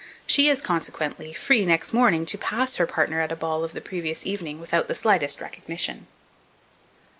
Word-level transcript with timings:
She 0.25 0.49
is, 0.49 0.63
consequently, 0.63 1.31
free, 1.31 1.63
next 1.63 1.93
morning, 1.93 2.25
to 2.25 2.35
pass 2.39 2.77
her 2.77 2.87
partner 2.87 3.21
at 3.21 3.31
a 3.31 3.35
ball 3.35 3.63
of 3.63 3.73
the 3.73 3.81
previous 3.81 4.25
evening 4.25 4.59
without 4.59 4.87
the 4.87 4.95
slightest 4.95 5.39
recognition. 5.39 6.07